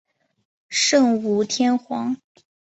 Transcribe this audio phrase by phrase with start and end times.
[0.67, 2.17] 圣武天皇。